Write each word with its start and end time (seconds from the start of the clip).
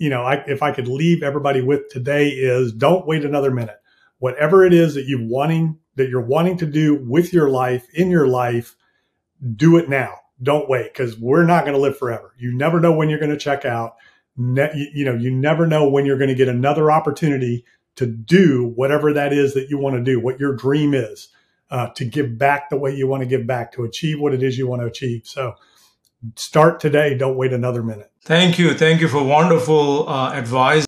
you 0.00 0.08
know, 0.08 0.22
I, 0.24 0.42
if 0.46 0.62
I 0.62 0.72
could 0.72 0.88
leave 0.88 1.22
everybody 1.22 1.60
with 1.60 1.90
today 1.90 2.30
is 2.30 2.72
don't 2.72 3.06
wait 3.06 3.22
another 3.22 3.50
minute. 3.50 3.76
Whatever 4.18 4.64
it 4.64 4.72
is 4.72 4.94
that 4.94 5.04
you 5.04 5.18
wanting 5.22 5.78
that 5.96 6.08
you're 6.08 6.24
wanting 6.24 6.56
to 6.56 6.66
do 6.66 6.94
with 6.94 7.34
your 7.34 7.50
life 7.50 7.86
in 7.92 8.10
your 8.10 8.26
life, 8.26 8.76
do 9.56 9.76
it 9.76 9.90
now. 9.90 10.14
Don't 10.42 10.70
wait 10.70 10.94
because 10.94 11.18
we're 11.18 11.44
not 11.44 11.64
going 11.64 11.74
to 11.74 11.80
live 11.80 11.98
forever. 11.98 12.34
You 12.38 12.56
never 12.56 12.80
know 12.80 12.92
when 12.92 13.10
you're 13.10 13.18
going 13.18 13.30
to 13.30 13.36
check 13.36 13.66
out. 13.66 13.96
Ne- 14.38 14.90
you 14.94 15.04
know, 15.04 15.14
you 15.14 15.30
never 15.30 15.66
know 15.66 15.86
when 15.86 16.06
you're 16.06 16.16
going 16.16 16.30
to 16.30 16.34
get 16.34 16.48
another 16.48 16.90
opportunity 16.90 17.66
to 17.96 18.06
do 18.06 18.72
whatever 18.74 19.12
that 19.12 19.34
is 19.34 19.52
that 19.52 19.68
you 19.68 19.76
want 19.76 19.96
to 19.96 20.02
do, 20.02 20.18
what 20.18 20.40
your 20.40 20.56
dream 20.56 20.94
is, 20.94 21.28
uh, 21.70 21.90
to 21.90 22.06
give 22.06 22.38
back 22.38 22.70
the 22.70 22.78
way 22.78 22.94
you 22.94 23.06
want 23.06 23.22
to 23.22 23.26
give 23.28 23.46
back, 23.46 23.72
to 23.72 23.84
achieve 23.84 24.18
what 24.18 24.32
it 24.32 24.42
is 24.42 24.56
you 24.56 24.66
want 24.66 24.80
to 24.80 24.86
achieve. 24.86 25.22
So 25.26 25.56
start 26.36 26.80
today. 26.80 27.16
Don't 27.16 27.36
wait 27.36 27.52
another 27.52 27.82
minute. 27.82 28.10
Thank 28.22 28.58
you. 28.58 28.74
Thank 28.74 29.00
you 29.00 29.08
for 29.08 29.22
wonderful 29.22 30.08
uh, 30.08 30.32
advice. 30.32 30.78